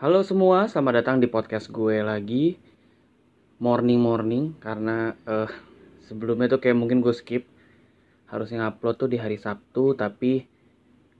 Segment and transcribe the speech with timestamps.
[0.00, 2.56] Halo semua, selamat datang di podcast gue lagi.
[3.60, 5.44] Morning morning karena uh,
[6.08, 7.44] sebelumnya tuh kayak mungkin gue skip.
[8.24, 10.48] Harusnya ngupload tuh di hari Sabtu tapi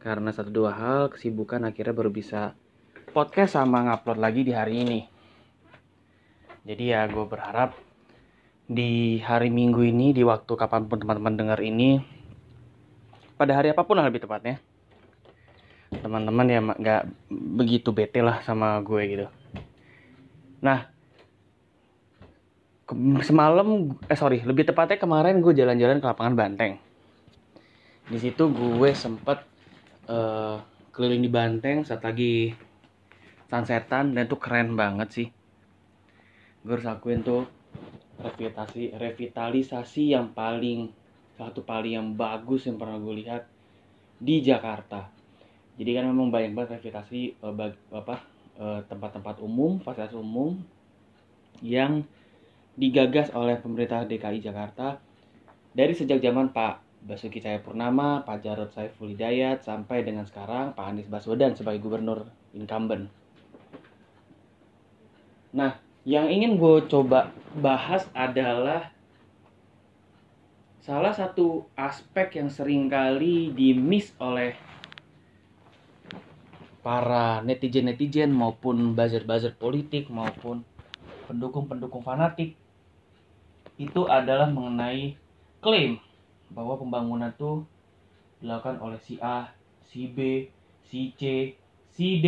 [0.00, 2.56] karena satu dua hal kesibukan akhirnya baru bisa
[3.12, 5.00] podcast sama ngupload lagi di hari ini.
[6.64, 7.76] Jadi ya gue berharap
[8.64, 12.00] di hari Minggu ini di waktu kapan pun teman-teman dengar ini
[13.36, 14.69] pada hari apa pun lah lebih tepatnya
[15.90, 17.02] teman-teman ya nggak
[17.58, 19.26] begitu bete lah sama gue gitu.
[20.62, 20.86] Nah
[23.22, 26.78] semalam eh sorry lebih tepatnya kemarin gue jalan-jalan ke lapangan Banteng.
[28.06, 29.42] Di situ gue sempet
[30.06, 30.62] uh,
[30.94, 32.54] keliling di Banteng saat lagi
[33.50, 35.28] sunsetan dan tuh keren banget sih.
[36.62, 37.50] Gue harus akuin tuh
[38.22, 40.92] revitalisasi revitalisasi yang paling
[41.34, 43.42] satu paling yang bagus yang pernah gue lihat
[44.20, 45.19] di Jakarta
[45.80, 48.20] jadi kan memang banyak banget revitalisasi uh, bag, apa
[48.60, 50.60] uh, tempat-tempat umum fasilitas umum
[51.64, 52.04] yang
[52.76, 55.00] digagas oleh pemerintah DKI Jakarta
[55.72, 61.08] dari sejak zaman Pak Basuki Cahayapurnama, Pak Jarod Saiful Hidayat sampai dengan sekarang Pak Anies
[61.08, 63.08] Baswedan sebagai gubernur incumbent.
[65.56, 68.92] Nah, yang ingin gue coba bahas adalah
[70.84, 74.52] salah satu aspek yang sering kali di-miss oleh
[76.80, 80.64] para netizen-netizen maupun buzzer-buzzer politik maupun
[81.28, 82.56] pendukung-pendukung fanatik
[83.80, 85.16] itu adalah mengenai
[85.64, 85.96] klaim
[86.52, 87.64] bahwa pembangunan itu
[88.40, 89.52] dilakukan oleh si A,
[89.88, 90.48] si B,
[90.88, 91.22] si C,
[91.92, 92.26] si D,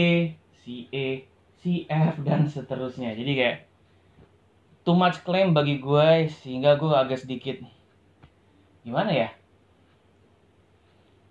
[0.63, 1.09] si E,
[1.61, 3.17] si F dan seterusnya.
[3.17, 3.57] Jadi kayak
[4.85, 7.57] too much claim bagi gue sehingga gue agak sedikit
[8.85, 9.29] gimana ya?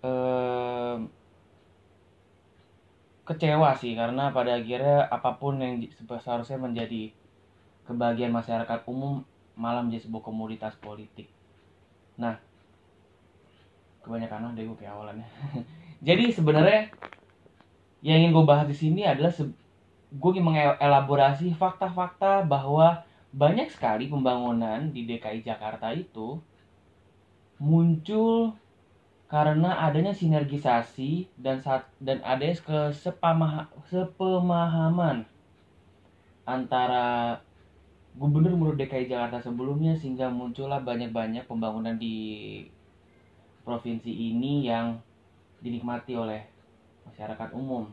[0.02, 1.21] Ehm,
[3.22, 5.78] kecewa sih karena pada akhirnya apa pun yang
[6.18, 7.14] seharusnya menjadi
[7.86, 9.22] kebahagiaan masyarakat umum
[9.54, 11.30] malah menjadi sebuah komoditas politik.
[12.18, 12.38] Nah,
[14.02, 15.26] kebanyakan deh gue kayak awalnya.
[16.06, 16.90] Jadi sebenarnya
[18.02, 19.30] yang ingin gue bahas di sini adalah
[20.12, 26.36] gue ingin mengelaborasi fakta-fakta bahwa banyak sekali pembangunan di DKI Jakarta itu
[27.62, 28.58] muncul
[29.32, 35.24] karena adanya sinergisasi dan saat dan adanya kesepamah, sepemahaman
[36.44, 37.40] antara
[38.12, 42.60] gubernur gubernur DKI Jakarta sebelumnya sehingga muncullah banyak-banyak pembangunan di
[43.64, 45.00] provinsi ini yang
[45.64, 46.44] dinikmati oleh
[47.08, 47.88] masyarakat umum.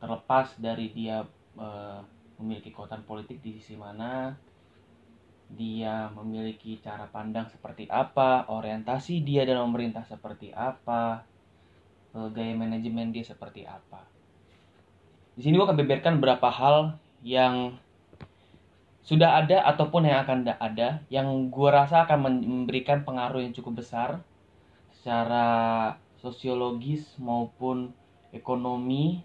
[0.00, 1.28] Terlepas dari dia
[1.60, 1.68] e,
[2.40, 4.32] memiliki kekuatan politik di sisi mana
[5.48, 11.24] dia memiliki cara pandang seperti apa, orientasi dia dalam memerintah seperti apa,
[12.12, 14.04] eh, gaya manajemen dia seperti apa.
[15.38, 17.78] Di sini gue akan beberkan beberapa hal yang
[19.08, 24.20] sudah ada ataupun yang akan ada yang gue rasa akan memberikan pengaruh yang cukup besar
[24.92, 27.94] secara sosiologis maupun
[28.36, 29.24] ekonomi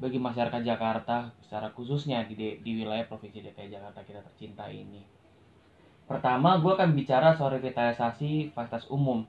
[0.00, 5.15] bagi masyarakat Jakarta secara khususnya di, di wilayah provinsi DKI Jakarta kita tercinta ini.
[6.06, 9.26] Pertama, gue akan bicara soal revitalisasi fasilitas umum.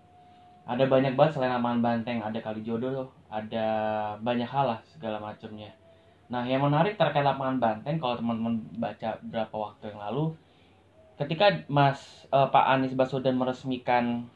[0.70, 3.66] Ada banyak banget selain Aman Banteng, ada kali jodoh, ada
[4.22, 5.74] banyak hal lah segala macamnya.
[6.30, 10.38] Nah, yang menarik terkait lapangan Banteng, kalau teman-teman baca beberapa waktu yang lalu,
[11.18, 14.30] ketika Mas uh, Pak Anies Baswedan meresmikan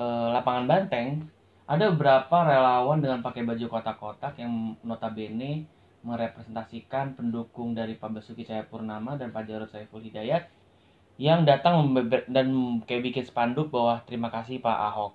[0.00, 1.28] uh, lapangan Banteng,
[1.68, 5.68] ada beberapa relawan dengan pakai baju kotak-kotak yang notabene
[6.02, 10.61] merepresentasikan pendukung dari Pak Basuki Cahayapurnama dan Pak Jarod Saiful Hidayat
[11.20, 11.92] yang datang
[12.28, 12.48] dan
[12.88, 15.12] kayak bikin spanduk bahwa terima kasih Pak Ahok.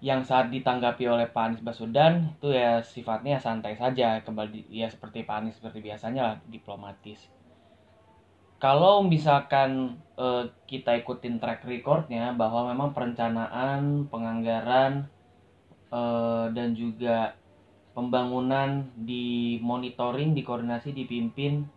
[0.00, 5.22] Yang saat ditanggapi oleh Pak Anies Baswedan itu ya sifatnya santai saja, kembali ya seperti
[5.28, 7.28] Pak Anies seperti biasanya lah diplomatis.
[8.60, 15.08] Kalau misalkan eh, kita ikutin track recordnya bahwa memang perencanaan, penganggaran
[15.92, 17.36] eh, dan juga
[17.96, 21.68] pembangunan di monitoring, dikoordinasi, dipimpin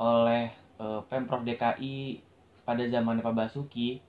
[0.00, 2.24] oleh Pemprov DKI
[2.64, 4.00] pada zaman Pak Basuki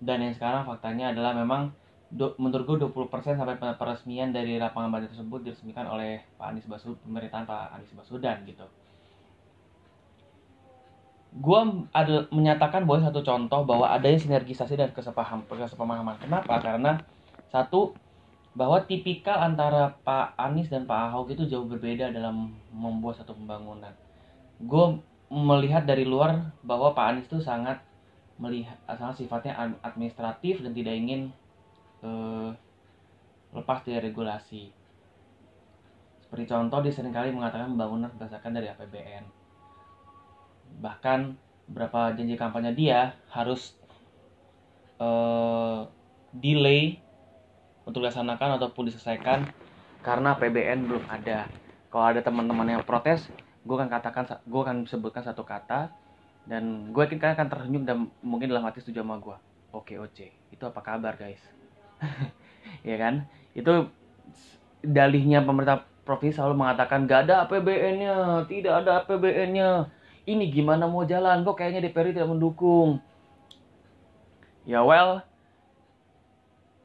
[0.00, 1.70] dan yang sekarang faktanya adalah memang
[2.10, 6.98] do, menurut gue 20% sampai peresmian dari lapangan badan tersebut diresmikan oleh Pak Anies Baswedan
[7.06, 8.66] pemerintahan Pak Anies Baswedan gitu.
[11.30, 11.60] Gue
[11.94, 16.18] ada menyatakan bahwa satu contoh bahwa adanya sinergisasi dan kesepaham, kesepemahaman.
[16.18, 16.58] Kenapa?
[16.58, 16.98] Karena
[17.54, 17.94] satu
[18.50, 23.94] bahwa tipikal antara Pak Anies dan Pak Ahok itu jauh berbeda dalam membuat satu pembangunan.
[24.58, 24.98] Gue
[25.30, 27.78] melihat dari luar bahwa Pak Anies itu sangat
[28.40, 29.54] melihat sangat sifatnya
[29.86, 31.30] administratif dan tidak ingin
[32.02, 32.50] uh,
[33.54, 34.74] lepas dari regulasi.
[36.24, 39.26] seperti contoh dia sering kali mengatakan pembangunan berdasarkan dari APBN
[40.78, 41.34] bahkan
[41.66, 43.74] beberapa janji kampanye dia harus
[45.02, 45.90] uh,
[46.30, 47.02] delay
[47.82, 49.50] untuk dilaksanakan ataupun diselesaikan
[50.06, 51.50] karena APBN belum ada
[51.90, 53.26] kalau ada teman-teman yang protes
[53.70, 55.94] gue akan katakan gue akan sebutkan satu kata
[56.50, 59.38] dan gue yakin kalian akan tersenyum dan mungkin dalam hati setuju sama gue
[59.70, 61.38] oke oke itu apa kabar guys?
[62.80, 63.26] Ya kan?
[63.52, 63.90] Itu
[64.80, 69.90] dalihnya pemerintah provinsi selalu mengatakan gak ada APBN-nya tidak ada APBN-nya
[70.28, 71.42] ini gimana mau jalan?
[71.42, 73.00] Kok kayaknya DPR tidak mendukung.
[74.64, 75.24] Ya well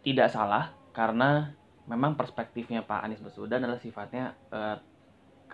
[0.06, 1.54] tidak salah karena
[1.86, 4.78] memang perspektifnya Pak Anies Baswedan adalah sifatnya eh,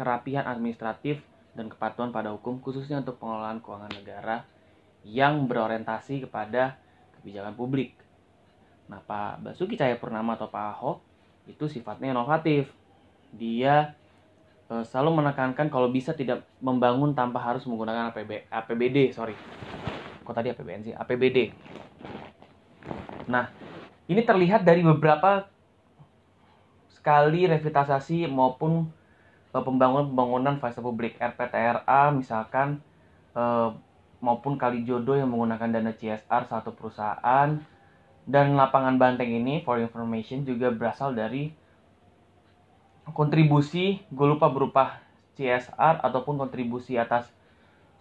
[0.01, 1.21] kerapihan administratif
[1.53, 4.41] dan kepatuhan pada hukum khususnya untuk pengelolaan keuangan negara
[5.05, 6.81] yang berorientasi kepada
[7.21, 7.93] kebijakan publik.
[8.89, 10.97] Nah, Pak Basuki Cahayapurnama atau Pak Ahok
[11.45, 12.73] itu sifatnya inovatif.
[13.29, 13.93] Dia
[14.65, 19.37] e, selalu menekankan kalau bisa tidak membangun tanpa harus menggunakan APB, APBD, sorry.
[20.25, 20.93] Kok tadi APBN sih?
[20.97, 21.53] APBD.
[23.29, 23.53] Nah,
[24.09, 25.45] ini terlihat dari beberapa
[26.91, 28.85] sekali revitalisasi maupun
[29.59, 32.79] pembangunan-pembangunan fase publik RPTRA misalkan
[33.35, 33.69] eh,
[34.23, 37.59] maupun Kalijodo yang menggunakan dana CSR satu perusahaan
[38.23, 41.51] dan lapangan Banteng ini for information juga berasal dari
[43.11, 45.03] kontribusi gue lupa berupa
[45.35, 47.27] CSR ataupun kontribusi atas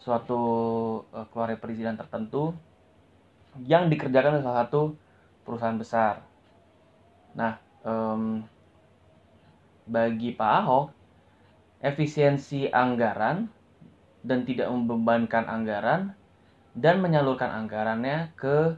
[0.00, 0.40] suatu
[1.10, 2.54] uh, keluarga perizinan tertentu
[3.66, 4.94] yang dikerjakan oleh salah satu
[5.42, 6.22] perusahaan besar.
[7.34, 8.44] Nah, um,
[9.90, 10.99] bagi Pak Ahok
[11.80, 13.48] efisiensi anggaran
[14.20, 16.12] dan tidak membebankan anggaran
[16.76, 18.76] dan menyalurkan anggarannya ke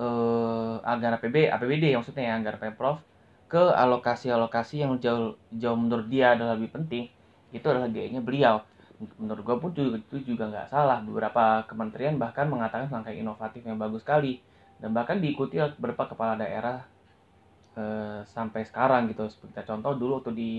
[0.00, 3.04] eh, anggaran APB, APBD maksudnya ya anggaran Pemprov
[3.50, 7.10] ke alokasi-alokasi yang jauh jauh menurut dia adalah lebih penting.
[7.50, 8.62] Itu adalah gayanya beliau.
[9.18, 11.02] Menurut gue pun juga, itu juga nggak salah.
[11.02, 14.38] Beberapa kementerian bahkan mengatakan langkah inovatif yang bagus sekali.
[14.78, 16.86] Dan bahkan diikuti oleh beberapa kepala daerah
[17.74, 19.26] eh, sampai sekarang gitu.
[19.26, 20.50] Seperti contoh dulu waktu di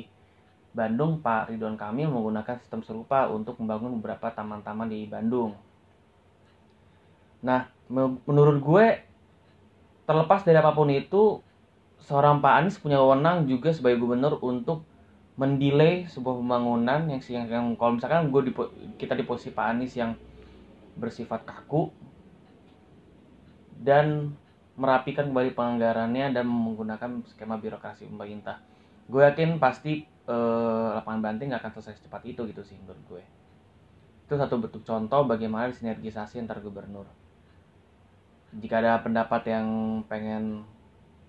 [0.71, 5.55] Bandung Pak Ridwan Kamil menggunakan sistem serupa untuk membangun beberapa taman-taman di Bandung.
[7.43, 7.67] Nah,
[8.25, 8.85] menurut gue
[10.07, 11.43] terlepas dari apa pun itu,
[12.07, 14.87] seorang Pak Anies punya wewenang juga sebagai gubernur untuk
[15.35, 18.51] mendelay sebuah pembangunan yang, yang, yang kalau misalkan gue di,
[18.95, 20.15] kita di posisi Pak Anies yang
[20.95, 21.91] bersifat kaku
[23.81, 24.35] dan
[24.77, 28.61] merapikan kembali penganggarannya dan menggunakan skema birokrasi pemerintah.
[29.09, 33.23] Gue yakin pasti eh, lapangan banting nggak akan selesai secepat itu gitu sih menurut gue.
[34.27, 37.03] Itu satu bentuk contoh bagaimana sinergisasi antar gubernur.
[38.55, 39.67] Jika ada pendapat yang
[40.07, 40.63] pengen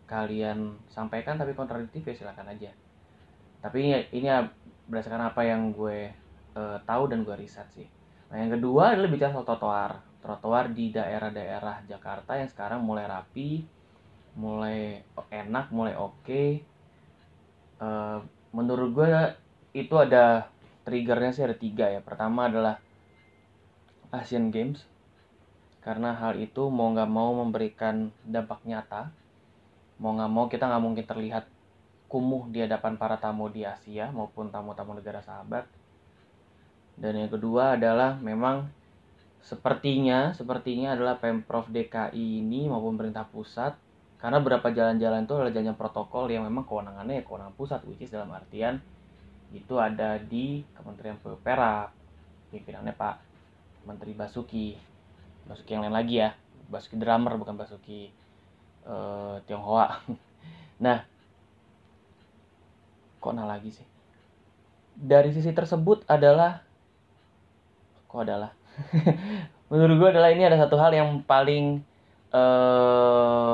[0.06, 2.70] kalian sampaikan tapi kontradiktif ya silakan aja.
[3.62, 4.46] Tapi ini ya
[4.90, 6.10] berdasarkan apa yang gue
[6.58, 7.86] uh, tahu dan gue riset sih.
[8.30, 9.92] Nah yang kedua adalah bicara soal trotoar.
[10.22, 13.82] Trotoar di daerah-daerah Jakarta yang sekarang mulai rapi
[14.32, 16.64] mulai enak mulai oke okay.
[17.80, 18.20] uh,
[18.52, 19.08] menurut gue
[19.72, 20.52] itu ada
[20.84, 22.04] triggernya sih ada tiga ya.
[22.04, 22.78] Pertama adalah
[24.12, 24.84] Asian Games
[25.82, 29.10] karena hal itu mau nggak mau memberikan dampak nyata.
[29.98, 31.44] Mau nggak mau kita nggak mungkin terlihat
[32.12, 35.64] kumuh di hadapan para tamu di Asia maupun tamu-tamu negara sahabat.
[36.92, 38.68] Dan yang kedua adalah memang
[39.42, 43.74] sepertinya sepertinya adalah pemprov DKI ini maupun pemerintah pusat
[44.22, 48.14] karena beberapa jalan-jalan itu adalah jalan protokol yang memang kewenangannya ya kewenangan pusat which is
[48.14, 48.78] dalam artian
[49.50, 51.90] itu ada di Kementerian PUPR
[52.54, 53.16] pimpinannya Pak
[53.84, 54.78] Menteri Basuki.
[55.44, 56.32] Basuki yang lain lagi ya.
[56.70, 58.08] Basuki drummer bukan Basuki
[58.86, 59.90] uh, Tionghoa.
[60.82, 61.06] Nah
[63.22, 63.86] kok nah lagi sih?
[64.98, 66.58] Dari sisi tersebut adalah
[68.10, 68.50] kok adalah?
[69.70, 71.86] Menurut gue adalah ini ada satu hal yang paling
[72.34, 73.51] uh,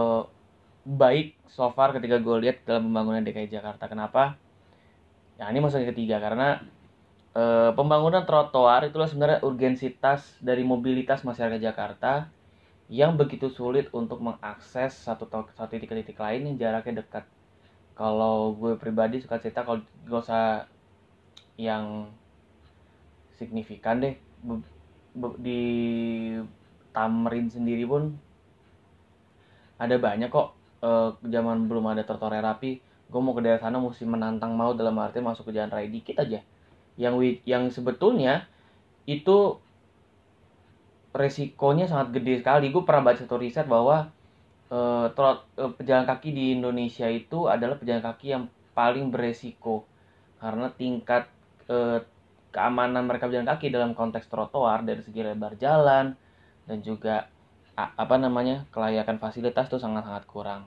[0.99, 3.87] baik so far ketika gue lihat dalam pembangunan DKI Jakarta.
[3.87, 4.35] Kenapa?
[5.39, 6.59] Ya ini maksudnya ketiga karena
[7.31, 12.27] e, pembangunan trotoar itulah sebenarnya urgensitas dari mobilitas masyarakat Jakarta
[12.91, 17.25] yang begitu sulit untuk mengakses satu satu titik ke titik lain yang jaraknya dekat.
[17.95, 20.67] Kalau gue pribadi suka cerita kalau gak usah
[21.59, 22.11] yang
[23.39, 24.15] signifikan deh
[25.39, 25.63] di
[26.91, 28.19] Tamrin sendiri pun
[29.79, 34.05] ada banyak kok uh, zaman belum ada trotoar rapi gue mau ke daerah sana mesti
[34.05, 36.45] menantang mau dalam arti masuk ke jalan raya dikit aja.
[37.01, 38.45] Yang yang sebetulnya
[39.09, 39.57] itu
[41.17, 42.69] resikonya sangat gede sekali.
[42.69, 44.13] Gue pernah baca satu riset bahwa
[44.69, 48.45] uh, trot, uh, pejalan kaki di Indonesia itu adalah pejalan kaki yang
[48.77, 49.83] paling beresiko
[50.39, 51.27] karena tingkat
[51.67, 51.99] eh,
[52.55, 56.15] keamanan mereka berjalan kaki dalam konteks trotoar dari segi lebar jalan
[56.63, 57.27] dan juga
[57.79, 60.67] apa namanya kelayakan fasilitas itu sangat-sangat kurang.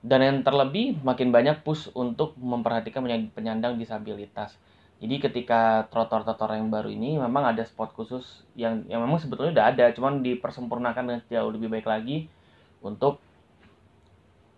[0.00, 3.04] Dan yang terlebih makin banyak push untuk memperhatikan
[3.34, 4.56] penyandang disabilitas.
[4.96, 9.66] Jadi ketika trotoar-trotoar yang baru ini memang ada spot khusus yang yang memang sebetulnya udah
[9.76, 12.32] ada, cuman dipersempurnakan dengan jauh lebih baik lagi
[12.80, 13.20] untuk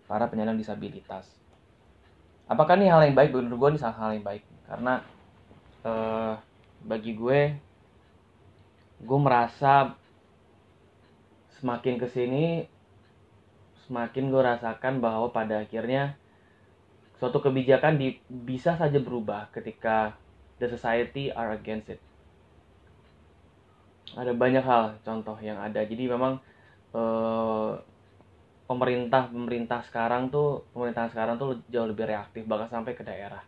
[0.06, 1.26] para penyandang disabilitas.
[2.46, 3.34] Apakah ini hal yang baik?
[3.34, 5.02] Menurut gue ini hal yang baik karena
[5.82, 6.32] eh,
[6.86, 7.40] bagi gue
[8.98, 9.94] gue merasa
[11.58, 12.64] semakin ke sini
[13.88, 16.14] semakin gue rasakan bahwa pada akhirnya
[17.18, 20.14] suatu kebijakan di, bisa saja berubah ketika
[20.62, 22.00] the society are against it.
[24.14, 25.82] Ada banyak hal contoh yang ada.
[25.82, 26.38] Jadi memang
[26.94, 27.72] eh,
[28.68, 33.42] pemerintah pemerintah sekarang tuh pemerintah sekarang tuh jauh lebih reaktif bahkan sampai ke daerah.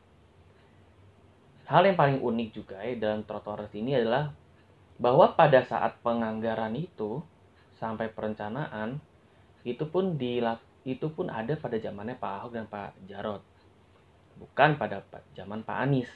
[1.68, 4.34] Hal yang paling unik juga ya dalam trotoar ini adalah
[4.98, 7.22] bahwa pada saat penganggaran itu
[7.80, 9.00] sampai perencanaan
[9.64, 10.36] itu pun di
[10.84, 13.42] itu pun ada pada zamannya Pak Ahok dan Pak Jarot.
[14.36, 15.02] Bukan pada
[15.36, 16.08] zaman Pak Anies.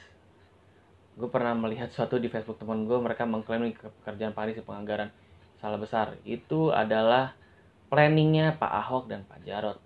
[1.17, 5.11] Gue pernah melihat suatu di Facebook teman gue mereka mengklaim pekerjaan Pak Anies penganggaran
[5.61, 6.17] salah besar.
[6.25, 7.33] Itu adalah
[7.89, 9.79] planningnya Pak Ahok dan Pak Jarot.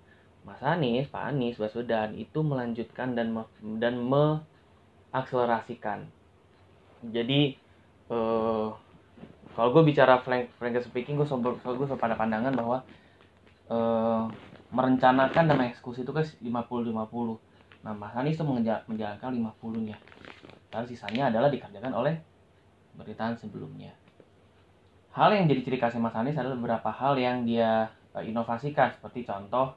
[0.47, 3.43] Mas Anies Pak Anies Baswedan itu melanjutkan dan me,
[3.79, 6.07] dan mengakselerasikan
[7.03, 7.55] jadi
[8.11, 8.67] eh,
[9.59, 12.79] kalau gue bicara frank frank speaking gue selalu gue pada pandangan bahwa
[13.67, 14.23] uh,
[14.71, 18.47] merencanakan dan mengeksekusi itu kan 50-50 nah Mas Anies itu
[18.87, 19.51] menjalankan 50
[19.83, 19.99] nya
[20.71, 22.15] lalu sisanya adalah dikerjakan oleh
[22.93, 23.95] pemerintahan sebelumnya.
[25.15, 28.93] Hal yang jadi ciri khasnya Mas Anies adalah beberapa hal yang dia uh, inovasikan.
[28.93, 29.73] Seperti contoh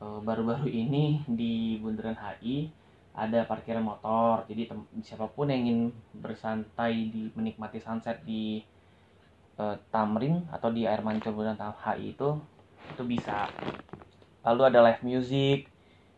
[0.00, 2.68] baru baru-baru ini di Bundaran HI
[3.14, 4.44] ada parkiran motor.
[4.50, 4.68] Jadi
[5.00, 5.80] siapa pun yang ingin
[6.18, 8.60] bersantai di menikmati sunset di
[9.58, 12.38] uh, Tamrin atau di air mancur dan HI itu
[12.94, 13.48] itu bisa.
[14.44, 15.68] Lalu ada live music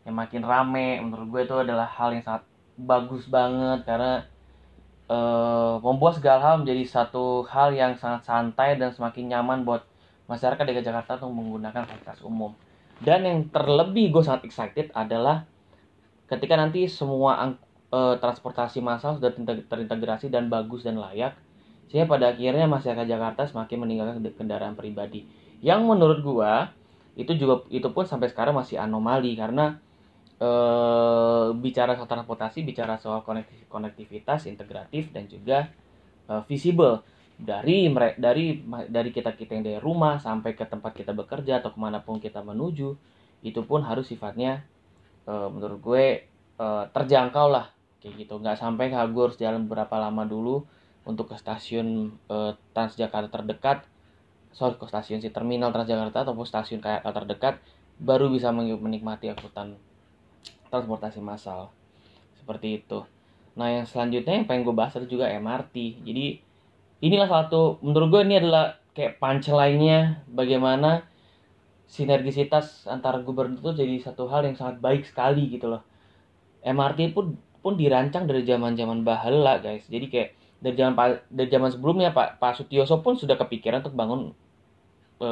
[0.06, 2.46] yang makin rame menurut gue itu adalah hal yang sangat
[2.78, 4.22] bagus banget karena
[5.10, 9.82] uh, membuat segala hal menjadi satu hal yang sangat santai dan semakin nyaman buat
[10.26, 12.54] masyarakat DKI Jakarta untuk menggunakan fasilitas umum.
[12.98, 15.46] Dan yang terlebih gue sangat excited adalah
[16.26, 17.38] ketika nanti semua
[17.92, 19.30] uh, transportasi massal sudah
[19.70, 21.38] terintegrasi dan bagus dan layak
[21.86, 25.26] sehingga pada akhirnya masyarakat Jakarta semakin meninggalkan kendaraan pribadi.
[25.62, 26.74] Yang menurut gua
[27.16, 29.80] itu juga itu pun sampai sekarang masih anomali karena
[30.36, 30.50] e,
[31.56, 33.24] bicara soal transportasi, bicara soal
[33.70, 35.72] konektivitas, integratif dan juga
[36.28, 37.00] e, visible.
[37.36, 41.78] Dari dari dari kita kita yang dari rumah sampai ke tempat kita bekerja atau ke
[41.80, 42.96] mana pun kita menuju
[43.44, 44.64] itu pun harus sifatnya
[45.24, 46.04] e, menurut gue
[46.60, 47.72] e, terjangkau lah.
[48.04, 48.34] Kayak gitu.
[48.42, 50.68] Nggak sampai gue harus jalan berapa lama dulu
[51.06, 53.86] untuk ke stasiun uh, Transjakarta terdekat
[54.56, 57.62] sorry ke stasiun si terminal Transjakarta ataupun stasiun kayak terdekat
[57.96, 59.78] baru bisa menikmati angkutan
[60.68, 61.72] transportasi massal.
[62.36, 63.04] Seperti itu.
[63.56, 66.40] Nah yang selanjutnya yang pengen gue bahas adalah juga MRT jadi
[67.00, 71.04] inilah satu menurut gue ini adalah kayak punchline-nya bagaimana
[71.86, 75.82] sinergisitas antara gubernur itu jadi satu hal yang sangat baik sekali gitu loh.
[76.64, 79.84] MRT pun pun dirancang dari zaman zaman bahula guys.
[79.86, 80.94] Jadi kayak dari zaman
[81.28, 82.40] dari zaman sebelumnya Pak.
[82.40, 84.32] Pak Sutioso pun sudah kepikiran untuk bangun
[85.20, 85.28] e,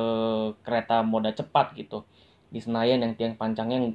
[0.61, 2.05] kereta moda cepat gitu.
[2.53, 3.93] Di Senayan yang tiang pancangnya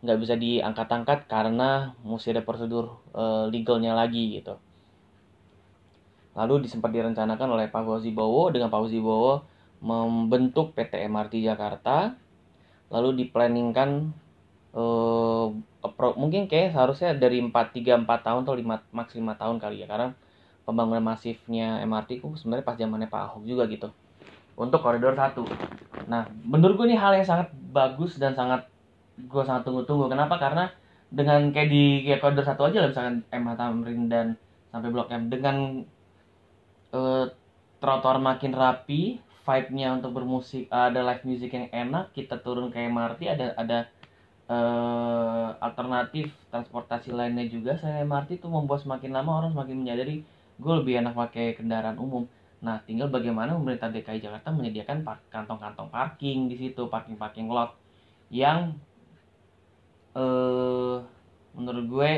[0.00, 4.56] nggak bisa diangkat-angkat karena mesti ada prosedur e, legalnya lagi gitu.
[6.38, 9.42] Lalu disempat direncanakan oleh Pak Fauzi Bowo dengan Pak Fauzi Bowo
[9.80, 12.12] membentuk PT MRT Jakarta
[12.92, 14.12] lalu diplanningkan
[14.74, 15.46] uh,
[16.18, 19.86] mungkin kayak seharusnya dari 4 3 4 tahun atau 5 maks 5 tahun kali ya.
[19.88, 20.12] Karena
[20.70, 23.90] pembangunan masifnya MRT ku sebenarnya pas zamannya Pak Ahok juga gitu
[24.54, 25.42] untuk koridor satu.
[26.06, 28.70] Nah, menurut gue ini hal yang sangat bagus dan sangat
[29.18, 30.06] gue sangat tunggu-tunggu.
[30.06, 30.38] Kenapa?
[30.38, 30.70] Karena
[31.10, 34.26] dengan kayak di kayak koridor satu aja lah misalkan MH Tamrin dan
[34.70, 35.82] sampai Blok M dengan
[36.94, 37.26] uh,
[37.82, 43.20] trotoar makin rapi, vibe-nya untuk bermusik ada live music yang enak, kita turun ke MRT
[43.26, 43.78] ada ada
[44.46, 47.80] uh, alternatif transportasi lainnya juga.
[47.80, 50.22] Saya MRT itu membuat semakin lama orang semakin menyadari
[50.60, 52.28] gue lebih enak pakai kendaraan umum.
[52.60, 55.00] Nah tinggal bagaimana pemerintah DKI Jakarta menyediakan
[55.32, 57.74] kantong-kantong parking di situ parking-parking lot
[58.28, 58.76] yang
[60.14, 60.98] eh
[61.56, 62.10] menurut gue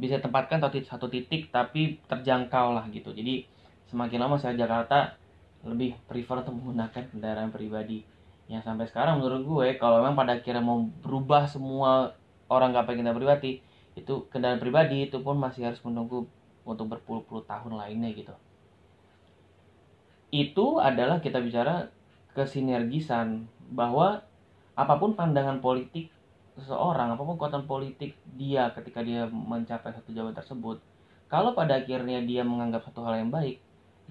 [0.00, 3.12] bisa tempatkan satu titik tapi terjangkau lah gitu.
[3.12, 3.44] Jadi
[3.92, 5.14] semakin lama saya Jakarta
[5.62, 8.02] lebih prefer untuk menggunakan kendaraan pribadi.
[8.50, 12.16] Yang sampai sekarang menurut gue kalau memang pada akhirnya mau berubah semua
[12.48, 13.52] orang gak pengen kendaraan pribadi
[13.92, 16.24] itu kendaraan pribadi itu pun masih harus menunggu
[16.62, 18.34] untuk berpuluh-puluh tahun lainnya gitu.
[20.32, 21.90] Itu adalah kita bicara
[22.32, 24.24] kesinergisan bahwa
[24.72, 26.08] apa pun pandangan politik
[26.56, 30.80] seseorang apa pun kekuatan politik dia ketika dia mencapai satu jabatan tersebut
[31.28, 33.60] kalau pada akhirnya dia menganggap satu hal yang baik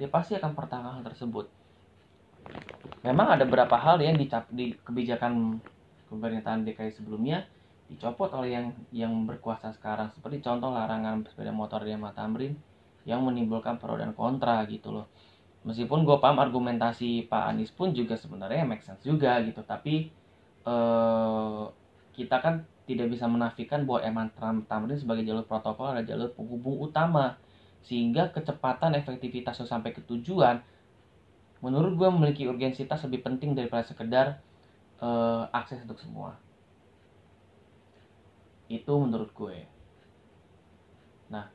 [0.02, 1.46] dia pasti akan pertahankan hal tersebut.
[3.06, 5.62] Memang ada beberapa hal yang dicap di kebijakan
[6.10, 7.46] pemerintahan DKI sebelumnya
[7.92, 10.16] dicopot oleh yang yang berkuasa sekarang.
[10.16, 12.56] Seperti contoh larangan sepeda motor di Tamrin
[13.04, 15.12] yang menimbulkan pro dan kontra gitu loh.
[15.68, 19.62] Meskipun gue paham argumentasi Pak Anies pun juga sebenarnya make sense juga gitu.
[19.62, 20.10] Tapi
[20.64, 21.64] eh,
[22.16, 24.30] kita kan tidak bisa menafikan bahwa Eman
[24.66, 27.36] Tamrin sebagai jalur protokol adalah jalur penghubung utama.
[27.84, 30.64] Sehingga kecepatan efektivitas sampai ke tujuan
[31.62, 34.42] menurut gue memiliki urgensitas lebih penting daripada sekedar
[34.98, 36.40] eh, akses untuk semua
[38.80, 39.68] itu menurut gue.
[41.28, 41.52] Nah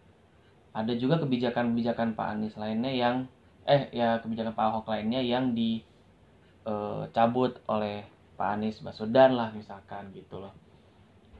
[0.76, 3.24] ada juga kebijakan-kebijakan Pak Anies lainnya yang
[3.64, 8.04] eh ya kebijakan Pak Ahok lainnya yang dicabut eh, oleh
[8.36, 10.52] Pak Anies Baswedan lah misalkan gitu loh.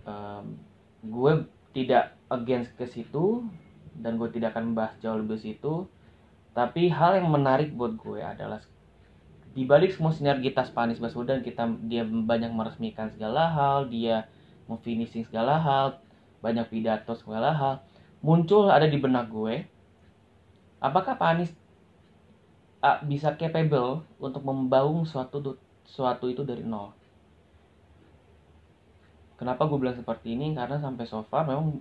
[0.09, 0.57] Um,
[1.05, 1.45] gue
[1.77, 3.45] tidak against ke situ
[4.01, 5.85] dan gue tidak akan membahas jauh lebih situ.
[6.57, 8.65] Tapi hal yang menarik buat gue adalah
[9.53, 14.29] di balik semua sinergitas Pak Anies Baswedan kita dia banyak meresmikan segala hal dia
[14.83, 16.03] finishing segala hal
[16.43, 17.75] banyak pidato segala hal
[18.21, 19.63] muncul ada di benak gue
[20.83, 21.53] apakah Pak Anies
[22.87, 25.57] uh, bisa capable untuk membangun suatu
[25.87, 26.95] suatu itu dari nol.
[29.37, 30.57] Kenapa gue bilang seperti ini?
[30.57, 31.77] Karena sampai so far memang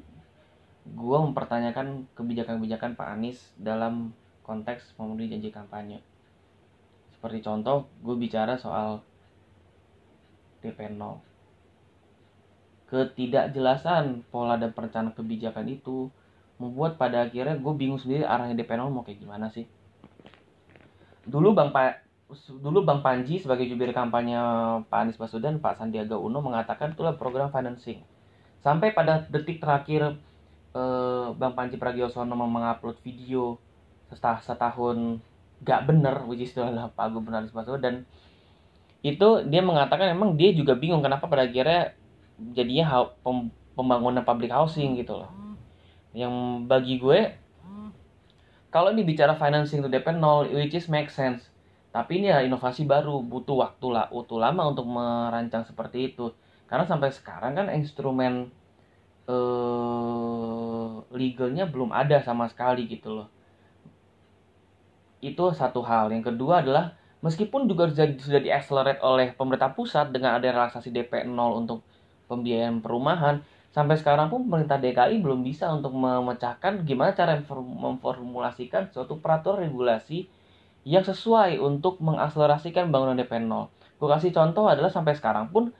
[0.85, 4.13] gue mempertanyakan kebijakan-kebijakan Pak Anies dalam
[4.45, 6.03] konteks memenuhi janji kampanye.
[7.15, 9.01] Seperti contoh, gue bicara soal
[10.61, 11.17] DP 0.
[12.85, 16.09] Ketidakjelasan pola dan perencanaan kebijakan itu
[16.61, 19.67] membuat pada akhirnya gue bingung sendiri arahnya DP 0 mau kayak gimana sih
[21.25, 22.05] dulu Bang pa
[22.61, 24.37] dulu Bang Panji sebagai jubir kampanye
[24.89, 28.01] Pak Anies Baswedan, Pak Sandiaga Uno mengatakan itulah program financing.
[28.65, 30.17] Sampai pada detik terakhir
[30.73, 33.61] eh, Bang Panji Pragiwaksono mengupload video
[34.09, 35.21] setah setahun
[35.61, 38.09] gak bener, which is Pak Gubernur Anies Baswedan.
[39.05, 41.93] Itu dia mengatakan emang dia juga bingung kenapa pada akhirnya
[42.35, 43.07] jadinya
[43.75, 45.31] pembangunan public housing gitu loh.
[46.15, 46.33] Yang
[46.67, 47.19] bagi gue
[48.75, 51.47] kalau ini bicara financing to DP 0 which is make sense.
[51.95, 56.35] Tapi ini ya inovasi baru butuh waktu lah butuh lama untuk merancang seperti itu.
[56.67, 58.51] Karena sampai sekarang kan instrumen
[59.31, 63.27] eh, legalnya belum ada sama sekali gitu loh.
[65.23, 66.11] Itu satu hal.
[66.11, 71.23] Yang kedua adalah meskipun juga sudah, sudah diaccelerate oleh pemerintah pusat dengan ada relaksasi DP
[71.23, 71.79] 0 untuk
[72.27, 73.41] pembiayaan perumahan
[73.75, 80.31] sampai sekarang pun pemerintah DKI belum bisa untuk memecahkan gimana cara memformulasikan suatu peraturan regulasi
[80.87, 83.67] yang sesuai untuk mengakselerasikan bangunan DP 0.
[83.99, 85.75] Gue kasih contoh adalah sampai sekarang pun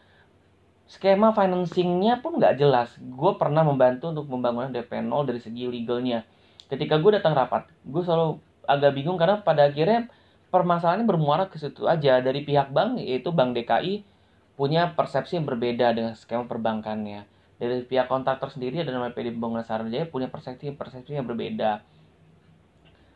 [0.90, 2.92] skema financingnya pun nggak jelas.
[3.00, 6.26] Gue pernah membantu untuk pembangunan DP 0 dari segi legalnya.
[6.68, 10.10] Ketika gue datang rapat, gue selalu agak bingung karena pada akhirnya
[10.50, 14.15] permasalahannya bermuara ke situ aja dari pihak bank yaitu Bank DKI
[14.56, 20.08] punya persepsi yang berbeda dengan skema perbankannya dari pihak kontraktor sendiri namanya PD Pembangunan Saranjaya
[20.08, 21.84] punya persepsi persepsi yang berbeda.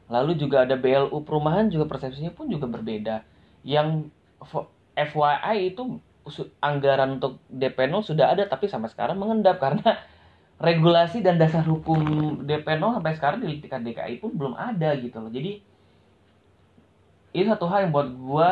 [0.10, 3.22] Lalu juga ada BLU perumahan juga persepsinya pun juga berbeda.
[3.62, 4.10] Yang
[4.96, 6.00] FYI itu
[6.64, 10.00] anggaran untuk DP 0 sudah ada tapi sampai sekarang mengendap karena
[10.60, 12.00] regulasi dan dasar hukum
[12.44, 15.32] DP 0 sampai sekarang di tingkat DKI pun belum ada gitu loh.
[15.32, 15.62] Jadi
[17.30, 18.50] itu satu hal yang buat gua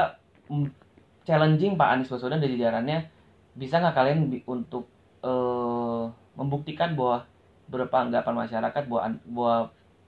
[1.28, 3.12] challenging Pak Anies Baswedan dan jajarannya
[3.60, 4.88] bisa nggak kalian untuk
[5.28, 6.08] uh,
[6.40, 7.28] membuktikan bahwa
[7.68, 9.56] beranggapan masyarakat bahwa, bahwa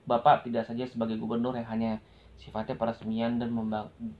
[0.08, 2.00] Bapak tidak saja sebagai gubernur yang hanya
[2.40, 3.52] sifatnya peresmian dan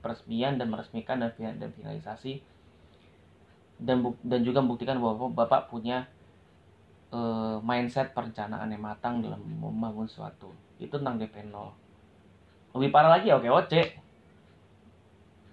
[0.04, 2.44] peresmian dan meresmikan dan dan finalisasi
[3.80, 6.04] dan dan juga membuktikan bahwa Bapak punya
[7.16, 10.52] uh, mindset perencanaan yang matang dalam membangun suatu.
[10.76, 12.76] Itu tentang DP 0.
[12.76, 14.10] Lebih parah lagi ya oke oke.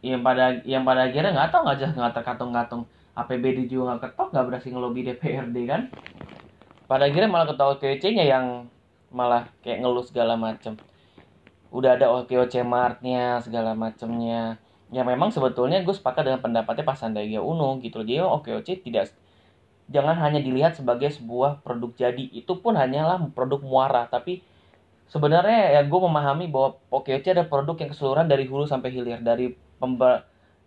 [0.05, 2.83] Yang pada yang pada akhirnya nggak tahu nggak nggak terkatung-katung
[3.17, 5.81] APBD juga nggak ketok nggak berhasil ngelobi DPRD kan?
[6.87, 8.45] Pada akhirnya malah ketua OKC-nya yang
[9.11, 10.79] malah kayak ngeluh segala macem.
[11.67, 14.55] Udah ada OKOC Martnya segala macemnya.
[14.87, 18.07] Ya memang sebetulnya gue sepakat dengan pendapatnya Pak Sandiaga Uno gitu loh.
[18.07, 19.11] Jadi OKOC tidak
[19.91, 22.23] jangan hanya dilihat sebagai sebuah produk jadi.
[22.31, 24.07] Itu pun hanyalah produk muara.
[24.07, 24.39] Tapi
[25.11, 29.19] sebenarnya ya gue memahami bahwa OKOC ada produk yang keseluruhan dari hulu sampai hilir.
[29.19, 29.51] Dari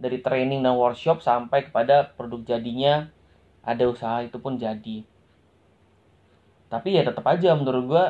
[0.00, 3.12] dari training dan workshop sampai kepada produk jadinya
[3.60, 5.04] ada usaha itu pun jadi.
[6.72, 8.04] Tapi ya tetap aja menurut gue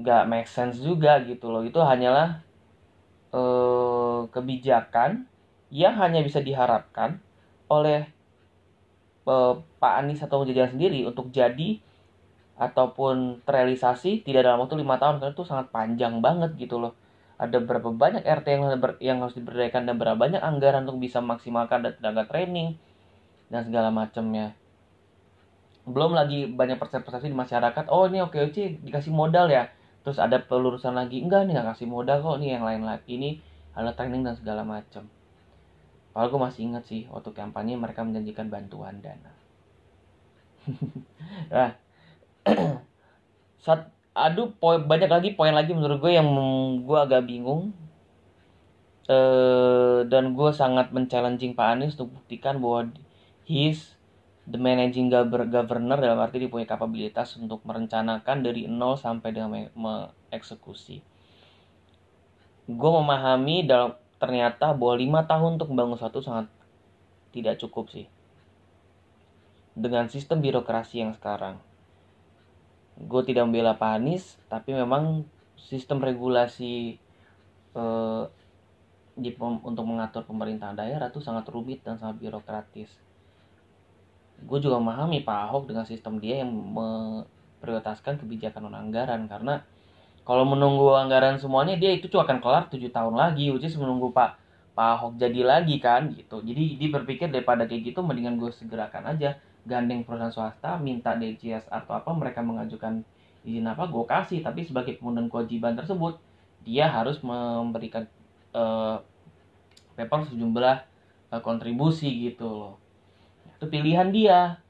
[0.00, 1.66] nggak make sense juga gitu loh.
[1.66, 2.44] Itu hanyalah
[3.34, 5.26] eh, kebijakan
[5.74, 7.18] yang hanya bisa diharapkan
[7.66, 8.06] oleh
[9.26, 11.82] eh, Pak Anies atau jajaran sendiri untuk jadi
[12.60, 16.92] ataupun terrealisasi tidak dalam waktu lima tahun karena itu sangat panjang banget gitu loh
[17.40, 18.62] ada berapa banyak RT yang,
[19.00, 22.76] yang harus diberdayakan dan berapa banyak anggaran untuk bisa maksimalkan tenaga training
[23.48, 24.52] dan segala macamnya.
[25.88, 29.72] Belum lagi banyak persepsi di masyarakat oh ini oke oke dikasih modal ya.
[30.04, 33.40] Terus ada pelurusan lagi enggak nih nggak kasih modal kok nih yang lain lagi ini
[33.72, 35.08] ada training dan segala macam.
[36.12, 39.32] Kalau gue masih ingat sih waktu kampanye mereka menjanjikan bantuan dana.
[41.48, 41.72] Nah
[43.64, 43.88] saat
[44.20, 46.28] aduh poin banyak lagi poin lagi menurut gue yang
[46.84, 47.72] gue agak bingung
[49.08, 52.92] uh, dan gue sangat menchallenging Pak Anies untuk buktikan bahwa
[53.48, 53.96] he's
[54.44, 61.00] the managing governor dalam arti dia punya kapabilitas untuk merencanakan dari nol sampai dengan mengeksekusi.
[62.70, 66.50] Gue memahami dalam ternyata bahwa lima tahun untuk membangun satu sangat
[67.30, 68.10] tidak cukup sih.
[69.74, 71.69] Dengan sistem birokrasi yang sekarang
[73.00, 75.24] gue tidak membela Pak Anies tapi memang
[75.56, 77.00] sistem regulasi
[77.76, 78.24] eh,
[79.20, 82.88] di untuk mengatur pemerintahan daerah itu sangat rumit dan sangat birokratis.
[84.40, 89.60] Gue juga memahami Pak Ahok dengan sistem dia yang memprioritaskan kebijakan non anggaran karena
[90.24, 94.40] kalau menunggu anggaran semuanya dia itu cuma akan kelar tujuh tahun lagi which menunggu Pak
[94.72, 96.40] Pak Ahok jadi lagi kan gitu.
[96.40, 99.36] Jadi dia berpikir daripada kayak gitu mendingan gue segerakan aja
[99.68, 103.04] gandeng perusahaan swasta minta DCS atau apa mereka mengajukan
[103.44, 104.40] izin apa gue kasih.
[104.44, 106.20] Tapi sebagai pemenuhan kewajiban tersebut
[106.64, 108.04] dia harus memberikan
[108.52, 109.00] uh,
[109.96, 110.76] paper sejumlah
[111.32, 112.74] uh, kontribusi gitu loh.
[113.56, 114.60] Itu pilihan dia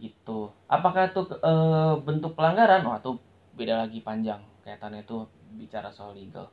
[0.00, 0.52] gitu.
[0.68, 2.84] Apakah itu uh, bentuk pelanggaran?
[2.88, 3.12] Oh itu
[3.56, 5.26] beda lagi panjang kaitannya itu
[5.58, 6.46] bicara soal legal.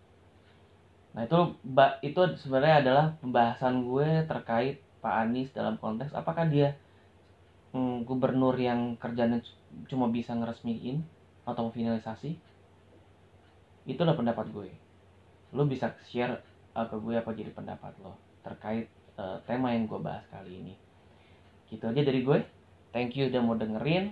[1.14, 1.40] Nah itu
[2.02, 6.74] itu sebenarnya adalah pembahasan gue terkait Pak Anies dalam konteks apakah dia
[7.78, 9.38] hmm, gubernur yang kerjanya
[9.86, 11.06] cuma bisa ngeresmiin
[11.46, 12.36] atau finalisasi
[13.88, 14.70] itu adalah pendapat gue.
[15.56, 16.44] Lo bisa share
[16.76, 20.74] uh, ke gue apa jadi pendapat lo terkait uh, tema yang gue bahas kali ini.
[21.72, 22.40] Gitu aja dari gue.
[22.92, 24.12] Thank you udah mau dengerin.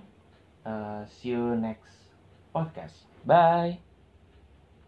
[0.63, 2.13] Uh, see you next
[2.53, 3.09] podcast.
[3.27, 3.84] Bye